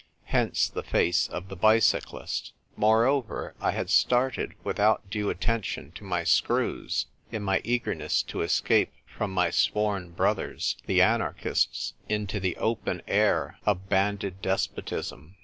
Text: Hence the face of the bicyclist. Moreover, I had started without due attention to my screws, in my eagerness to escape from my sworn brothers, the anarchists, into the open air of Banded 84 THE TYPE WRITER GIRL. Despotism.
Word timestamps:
Hence 0.23 0.67
the 0.67 0.81
face 0.81 1.27
of 1.27 1.47
the 1.47 1.55
bicyclist. 1.55 2.53
Moreover, 2.75 3.53
I 3.61 3.69
had 3.69 3.91
started 3.91 4.55
without 4.63 5.07
due 5.11 5.29
attention 5.29 5.91
to 5.91 6.03
my 6.03 6.23
screws, 6.23 7.05
in 7.31 7.43
my 7.43 7.61
eagerness 7.63 8.23
to 8.23 8.41
escape 8.41 8.91
from 9.05 9.31
my 9.31 9.51
sworn 9.51 10.09
brothers, 10.09 10.75
the 10.87 11.03
anarchists, 11.03 11.93
into 12.09 12.39
the 12.39 12.57
open 12.57 13.03
air 13.07 13.59
of 13.63 13.89
Banded 13.89 14.37
84 14.41 14.41
THE 14.41 14.41
TYPE 14.41 14.41
WRITER 14.41 14.41
GIRL. 14.47 14.55
Despotism. 14.55 15.35